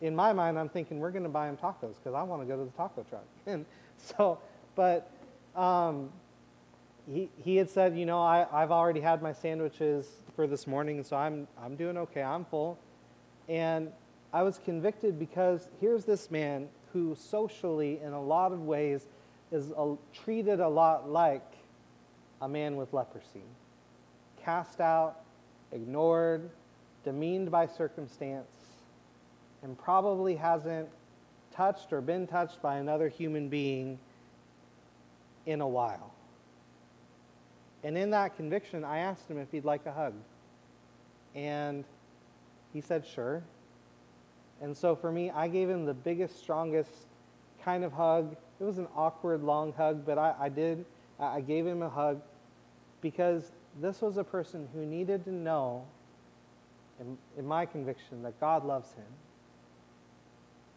[0.00, 2.46] in my mind, I'm thinking we're going to buy him tacos because I want to
[2.46, 3.24] go to the taco truck.
[3.46, 3.64] And
[3.98, 4.38] so,
[4.74, 5.10] but
[5.54, 6.10] um,
[7.06, 11.02] he, he had said, you know, I, I've already had my sandwiches for this morning,
[11.02, 12.22] so I'm, I'm doing okay.
[12.22, 12.78] I'm full.
[13.48, 13.90] And
[14.32, 19.06] I was convicted because here's this man who socially, in a lot of ways,
[19.52, 21.46] is a, treated a lot like
[22.40, 23.42] a man with leprosy.
[24.42, 25.20] Cast out,
[25.72, 26.48] ignored,
[27.04, 28.50] demeaned by circumstance,
[29.62, 30.88] and probably hasn't
[31.54, 33.98] touched or been touched by another human being
[35.46, 36.12] in a while.
[37.82, 40.14] And in that conviction, I asked him if he'd like a hug.
[41.34, 41.84] And
[42.72, 43.42] he said, sure.
[44.60, 46.90] And so for me, I gave him the biggest, strongest
[47.64, 48.36] kind of hug.
[48.60, 50.84] It was an awkward, long hug, but I, I did.
[51.18, 52.20] I gave him a hug
[53.00, 55.84] because this was a person who needed to know,
[56.98, 59.04] in, in my conviction, that God loves him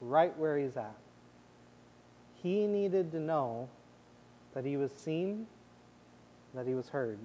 [0.01, 0.95] right where he's at.
[2.41, 3.69] He needed to know
[4.53, 5.47] that he was seen,
[6.53, 7.19] that he was heard.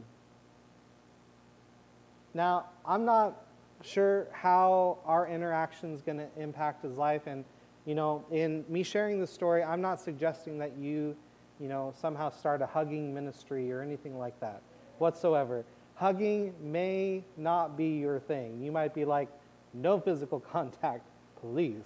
[2.34, 3.44] Now, I'm not
[3.82, 7.22] sure how our interaction is going to impact his life.
[7.26, 7.44] And,
[7.84, 11.16] you know, in me sharing this story, I'm not suggesting that you,
[11.60, 14.62] you know, somehow start a hugging ministry or anything like that
[14.98, 15.64] whatsoever.
[15.94, 18.62] Hugging may not be your thing.
[18.62, 19.28] You might be like,
[19.74, 21.06] no physical contact,
[21.40, 21.84] please.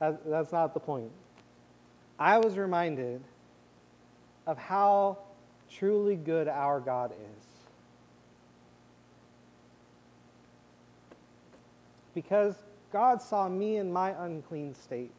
[0.00, 1.10] That, that's not the point.
[2.18, 3.22] I was reminded
[4.46, 5.18] of how
[5.78, 7.44] truly good our God is.
[12.14, 12.54] Because
[12.92, 15.12] God saw me in my unclean state,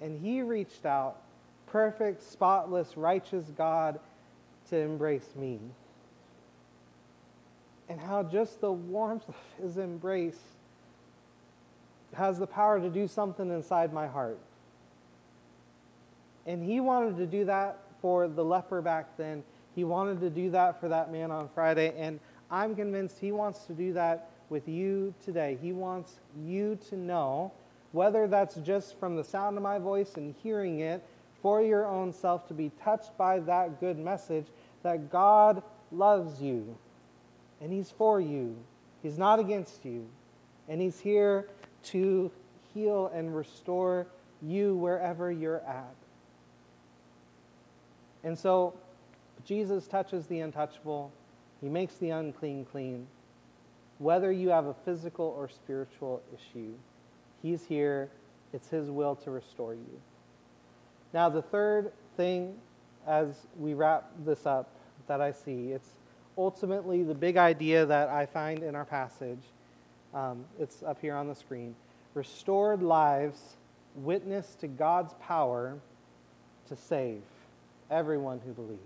[0.00, 1.20] and He reached out,
[1.66, 4.00] perfect, spotless, righteous God,
[4.70, 5.58] to embrace me.
[7.88, 10.38] And how just the warmth of His embrace
[12.14, 14.38] has the power to do something inside my heart.
[16.46, 19.42] And he wanted to do that for the leper back then.
[19.74, 21.94] He wanted to do that for that man on Friday.
[21.96, 25.58] And I'm convinced he wants to do that with you today.
[25.60, 27.52] He wants you to know,
[27.92, 31.04] whether that's just from the sound of my voice and hearing it
[31.42, 34.46] for your own self, to be touched by that good message
[34.82, 36.76] that God loves you
[37.60, 38.56] and He's for you.
[39.02, 40.06] He's not against you.
[40.68, 41.48] And He's here
[41.84, 42.30] to
[42.74, 44.06] heal and restore
[44.42, 45.94] you wherever you're at.
[48.24, 48.74] And so
[49.44, 51.12] Jesus touches the untouchable,
[51.60, 53.06] he makes the unclean clean.
[53.98, 56.72] Whether you have a physical or spiritual issue,
[57.42, 58.10] he's here.
[58.52, 60.00] It's his will to restore you.
[61.12, 62.56] Now, the third thing
[63.06, 64.70] as we wrap this up
[65.06, 65.88] that I see, it's
[66.36, 69.38] ultimately the big idea that I find in our passage
[70.12, 71.74] um, it's up here on the screen.
[72.14, 73.56] Restored lives
[73.94, 75.78] witness to God's power
[76.68, 77.22] to save
[77.90, 78.80] everyone who believes.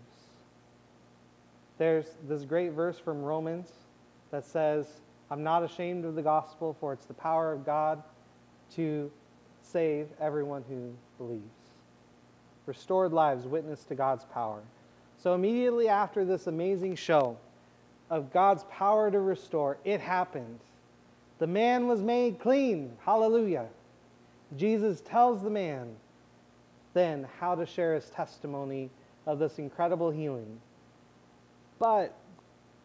[1.79, 3.71] There's this great verse from Romans
[4.31, 4.87] that says,
[5.31, 8.03] I'm not ashamed of the gospel, for it's the power of God
[8.77, 9.11] to
[9.63, 11.43] save everyone who believes.
[12.67, 14.61] Restored lives witness to God's power.
[15.19, 17.37] So, immediately after this amazing show
[18.11, 20.61] of God's power to restore, it happened.
[21.39, 22.93] The man was made clean.
[23.05, 23.67] Hallelujah.
[24.57, 25.97] Jesus tells the man
[26.95, 28.89] then how to share his testimony
[29.27, 30.61] of this incredible healing.
[31.79, 32.17] But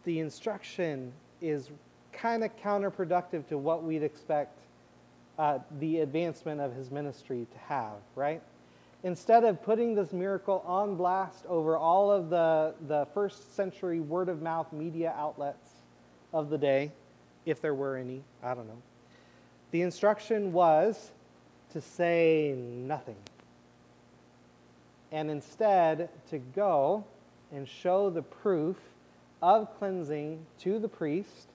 [0.04, 1.70] the instruction is
[2.12, 4.58] kind of counterproductive to what we'd expect
[5.38, 8.42] uh, the advancement of his ministry to have, right?
[9.04, 14.28] Instead of putting this miracle on blast over all of the, the first century word
[14.28, 15.70] of mouth media outlets
[16.34, 16.92] of the day,
[17.46, 18.82] if there were any, I don't know,
[19.72, 21.12] the instruction was
[21.72, 23.16] to say nothing.
[25.12, 27.06] And instead, to go
[27.52, 28.78] and show the proof
[29.42, 31.48] of cleansing to the priest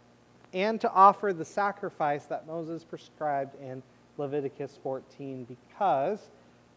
[0.53, 3.83] and to offer the sacrifice that Moses prescribed in
[4.17, 6.21] Leviticus 14 because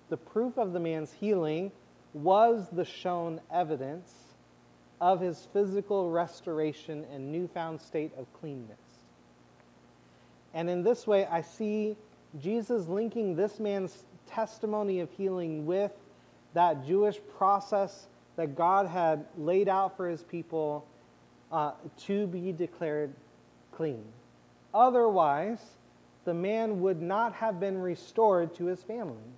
[0.09, 1.71] the proof of the man's healing
[2.13, 4.11] was the shown evidence
[4.99, 8.79] of his physical restoration and newfound state of cleanness.
[10.53, 11.95] And in this way, I see
[12.41, 15.91] Jesus linking this man's testimony of healing with
[16.57, 20.87] that Jewish process that God had laid out for his people
[21.51, 21.73] uh,
[22.05, 23.13] to be declared
[23.71, 24.03] clean.
[24.73, 25.59] Otherwise,
[26.25, 29.29] the man would not have been restored to his family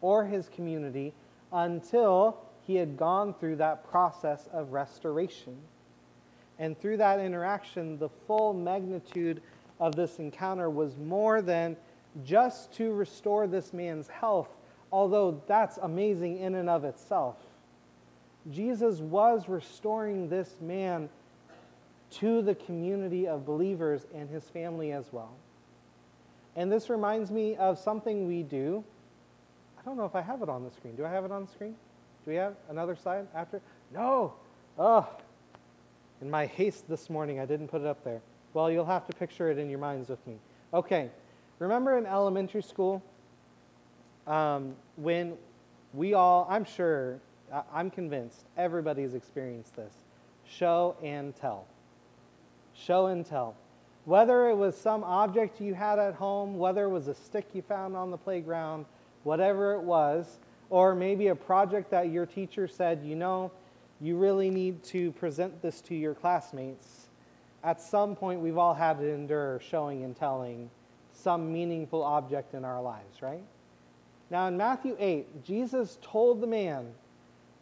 [0.00, 1.12] or his community
[1.52, 5.56] until he had gone through that process of restoration.
[6.60, 9.42] And through that interaction, the full magnitude
[9.80, 11.76] of this encounter was more than
[12.24, 14.50] just to restore this man's health,
[14.94, 17.34] although that's amazing in and of itself.
[18.52, 21.08] Jesus was restoring this man
[22.12, 25.32] to the community of believers and his family as well.
[26.54, 28.84] And this reminds me of something we do.
[29.80, 30.94] I don't know if I have it on the screen.
[30.94, 31.74] Do I have it on the screen?
[32.24, 33.60] Do we have another slide after?
[33.92, 34.34] No.
[34.78, 35.08] Oh,
[36.22, 38.20] in my haste this morning, I didn't put it up there.
[38.52, 40.36] Well, you'll have to picture it in your minds with me.
[40.72, 41.10] Okay,
[41.58, 43.02] remember in elementary school
[44.26, 45.36] um, when
[45.92, 47.20] we all, I'm sure,
[47.72, 49.92] I'm convinced everybody's experienced this
[50.46, 51.66] show and tell.
[52.74, 53.54] Show and tell.
[54.04, 57.62] Whether it was some object you had at home, whether it was a stick you
[57.62, 58.84] found on the playground,
[59.22, 60.38] whatever it was,
[60.68, 63.50] or maybe a project that your teacher said, you know,
[64.00, 67.04] you really need to present this to your classmates
[67.64, 70.70] at some point we've all had to endure showing and telling
[71.14, 73.42] some meaningful object in our lives, right?
[74.30, 76.86] Now, in Matthew 8, Jesus told the man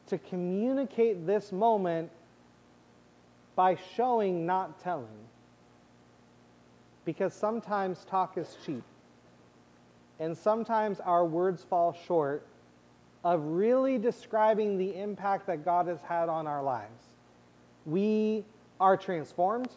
[0.06, 2.10] to communicate this moment
[3.54, 5.06] by showing, not telling.
[7.04, 8.84] Because sometimes talk is cheap.
[10.20, 12.46] And sometimes our words fall short
[13.24, 17.04] of really describing the impact that God has had on our lives.
[17.86, 18.44] We
[18.80, 19.70] are transformed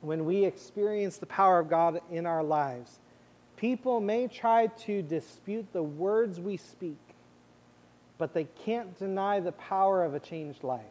[0.00, 3.00] when we experience the power of God in our lives,
[3.56, 6.98] people may try to dispute the words we speak,
[8.18, 10.82] but they can't deny the power of a changed life.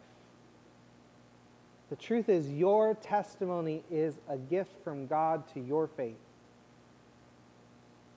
[1.90, 6.16] The truth is, your testimony is a gift from God to your faith.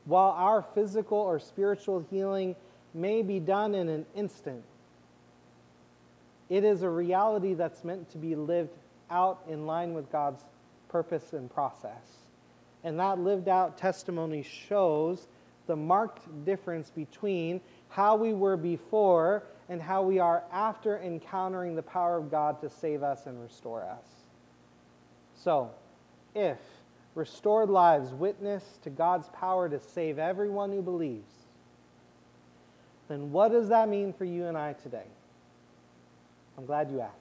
[0.05, 2.55] While our physical or spiritual healing
[2.93, 4.63] may be done in an instant,
[6.49, 8.75] it is a reality that's meant to be lived
[9.11, 10.43] out in line with God's
[10.89, 12.25] purpose, and process.
[12.83, 15.27] And that lived out testimony shows
[15.67, 21.83] the marked difference between how we were before and how we are after encountering the
[21.83, 24.05] power of God to save us and restore us.
[25.35, 25.71] So,
[26.33, 26.57] if
[27.15, 31.31] restored lives witness to God's power to save everyone who believes,
[33.07, 35.07] then what does that mean for you and I today?
[36.57, 37.15] I'm glad you asked.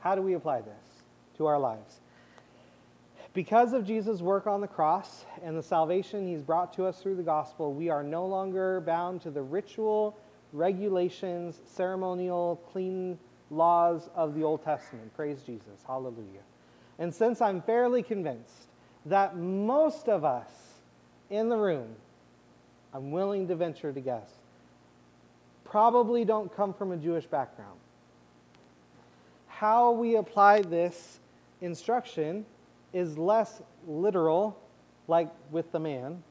[0.00, 1.02] How do we apply this
[1.36, 2.00] to our lives?
[3.34, 7.16] Because of Jesus' work on the cross and the salvation he's brought to us through
[7.16, 10.16] the gospel, we are no longer bound to the ritual,
[10.52, 13.18] regulations, ceremonial, clean
[13.50, 15.14] laws of the Old Testament.
[15.14, 15.84] Praise Jesus.
[15.86, 16.42] Hallelujah.
[16.98, 18.68] And since I'm fairly convinced
[19.06, 20.50] that most of us
[21.30, 21.94] in the room,
[22.92, 24.30] I'm willing to venture to guess,
[25.64, 27.78] probably don't come from a Jewish background.
[29.46, 31.20] How we apply this
[31.60, 32.46] instruction
[32.92, 34.58] is less literal,
[35.06, 36.22] like with the man,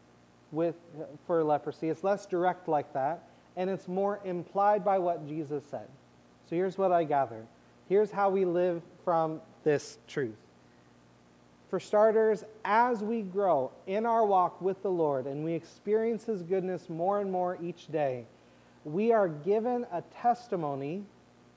[0.51, 0.75] with,
[1.25, 1.89] for leprosy.
[1.89, 3.23] It's less direct like that,
[3.55, 5.87] and it's more implied by what Jesus said.
[6.49, 7.45] So here's what I gather.
[7.89, 10.35] Here's how we live from this truth.
[11.69, 16.41] For starters, as we grow in our walk with the Lord and we experience His
[16.41, 18.25] goodness more and more each day,
[18.85, 21.03] we are given a testimony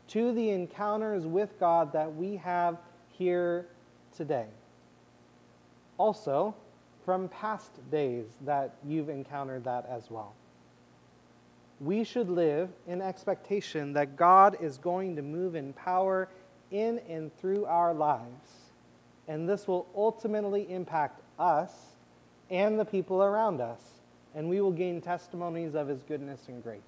[0.09, 2.79] to the encounters with God that we have
[3.13, 3.67] here
[4.17, 4.47] today.
[6.01, 6.55] Also,
[7.05, 10.33] from past days that you've encountered that as well.
[11.79, 16.31] We should live in expectation that God is going to move in power
[16.71, 18.71] in and through our lives.
[19.29, 21.71] And this will ultimately impact us
[22.49, 23.83] and the people around us.
[24.35, 26.81] And we will gain testimonies of his goodness and grace.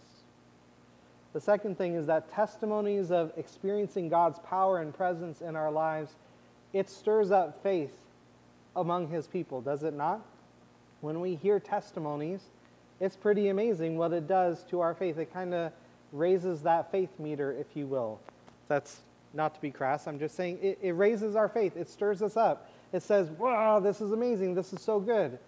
[1.35, 6.13] The second thing is that testimonies of experiencing God's power and presence in our lives,
[6.73, 8.02] it stirs up faith
[8.77, 10.25] among his people, does it not?
[11.01, 12.41] When we hear testimonies,
[13.01, 15.19] it's pretty amazing what it does to our faith.
[15.19, 15.73] It kind of
[16.13, 18.21] raises that faith meter, if you will.
[18.69, 19.01] That's
[19.35, 20.07] not to be crass.
[20.07, 21.77] I'm just saying it, it raises our faith.
[21.77, 22.71] It stirs us up.
[22.93, 24.55] It says, wow, this is amazing.
[24.55, 25.39] This is so good.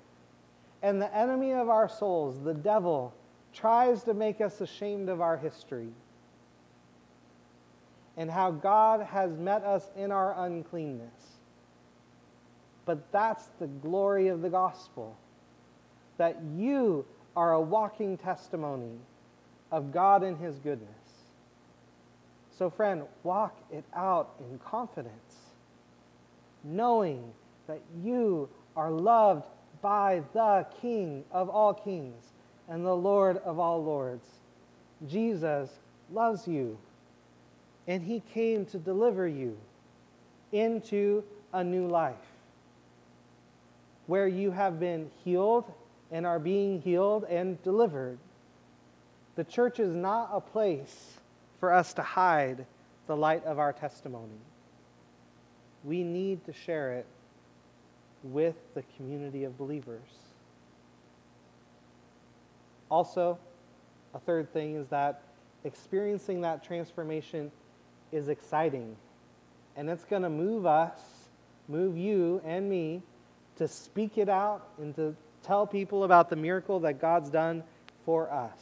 [0.83, 3.15] And the enemy of our souls, the devil,
[3.53, 5.89] tries to make us ashamed of our history
[8.17, 11.34] and how God has met us in our uncleanness.
[12.85, 15.17] But that's the glory of the gospel
[16.17, 17.05] that you
[17.37, 18.99] are a walking testimony
[19.73, 20.91] of God and His goodness.
[22.57, 25.37] So, friend, walk it out in confidence,
[26.63, 27.33] knowing
[27.67, 29.47] that you are loved
[29.83, 32.33] by the King of all kings
[32.69, 34.27] and the Lord of all lords.
[35.09, 35.71] Jesus
[36.13, 36.79] loves you,
[37.89, 39.57] and He came to deliver you
[40.53, 42.34] into a new life
[44.07, 45.73] where you have been healed
[46.11, 48.19] and are being healed and delivered.
[49.37, 51.15] The church is not a place
[51.59, 52.67] for us to hide
[53.07, 54.41] the light of our testimony.
[55.83, 57.07] We need to share it
[58.23, 60.09] with the community of believers.
[62.91, 63.39] Also,
[64.15, 65.23] a third thing is that
[65.65, 67.51] experiencing that transformation
[68.13, 68.97] is exciting.
[69.77, 71.01] And it's going to move us,
[71.69, 73.03] move you and me
[73.57, 77.63] to speak it out and to tell people about the miracle that God's done
[78.05, 78.59] for us.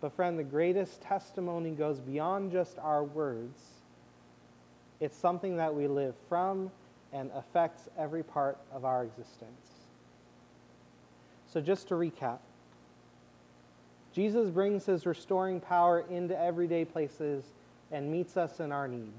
[0.00, 3.58] But, friend, the greatest testimony goes beyond just our words.
[5.00, 6.70] It's something that we live from
[7.12, 9.70] and affects every part of our existence.
[11.52, 12.38] So, just to recap,
[14.12, 17.44] Jesus brings his restoring power into everyday places
[17.90, 19.12] and meets us in our need.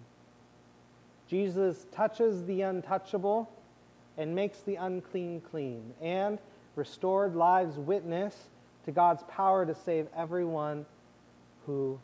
[1.27, 3.49] Jesus touches the untouchable
[4.17, 6.39] and makes the unclean clean, and
[6.75, 8.49] restored lives witness
[8.85, 10.85] to God's power to save everyone
[11.65, 11.99] who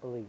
[0.00, 0.26] believes.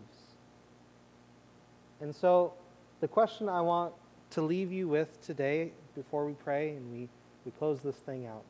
[2.02, 2.54] And so,
[3.00, 3.94] the question I want
[4.32, 7.10] to leave you with today before we pray and we,
[7.46, 8.44] we close this thing out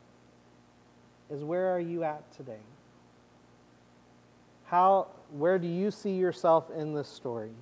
[1.30, 2.60] is where are you at today?
[4.64, 7.52] How, where do you see yourself in this story?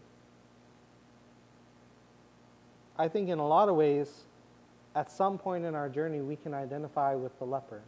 [2.98, 4.24] I think in a lot of ways,
[4.94, 7.80] at some point in our journey, we can identify with the leper.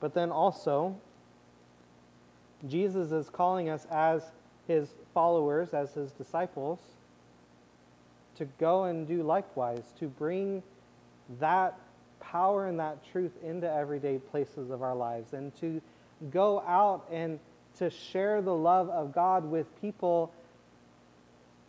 [0.00, 0.96] But then also,
[2.66, 4.22] Jesus is calling us as
[4.66, 6.78] his followers, as his disciples,
[8.36, 10.62] to go and do likewise, to bring
[11.38, 11.78] that
[12.20, 15.82] power and that truth into everyday places of our lives, and to
[16.30, 17.38] go out and
[17.76, 20.32] to share the love of God with people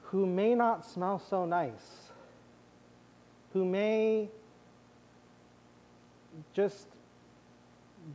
[0.03, 2.00] who may not smell so nice
[3.53, 4.29] who may
[6.53, 6.87] just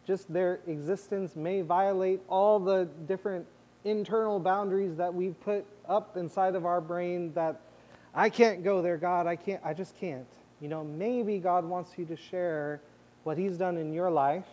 [0.05, 3.47] just their existence may violate all the different
[3.85, 7.61] internal boundaries that we've put up inside of our brain that
[8.15, 9.27] I can't go there, God.
[9.27, 10.27] I can't, I just can't.
[10.61, 12.81] You know, maybe God wants you to share
[13.25, 14.47] what He's done in your life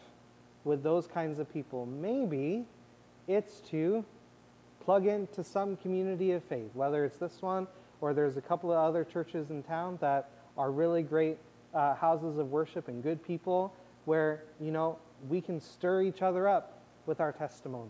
[0.66, 1.86] with those kinds of people.
[1.86, 2.66] Maybe
[3.28, 4.06] it's to
[4.84, 7.68] plug into some community of faith, whether it's this one
[8.02, 11.38] or there's a couple of other churches in town that are really great
[11.74, 13.74] uh, houses of worship and good people
[14.06, 14.98] where, you know,
[15.30, 17.90] we can stir each other up with our testimony.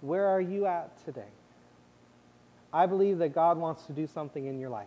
[0.00, 1.22] Where are you at today?
[2.72, 4.86] I believe that God wants to do something in your life,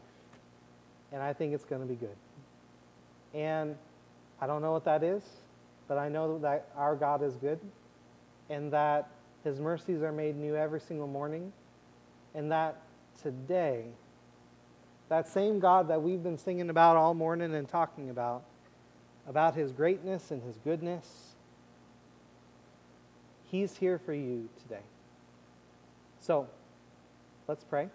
[1.11, 2.15] and I think it's going to be good.
[3.34, 3.75] And
[4.41, 5.23] I don't know what that is,
[5.88, 7.59] but I know that our God is good,
[8.49, 9.09] and that
[9.43, 11.51] His mercies are made new every single morning,
[12.36, 12.78] and that
[13.21, 13.86] today
[15.10, 18.43] that same God that we've been singing about all morning and talking about
[19.28, 21.36] about his greatness and his goodness.
[23.51, 24.84] He's here for you today.
[26.22, 26.47] So
[27.47, 27.89] let's pray.